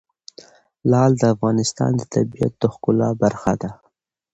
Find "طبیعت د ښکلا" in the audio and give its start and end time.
2.13-3.09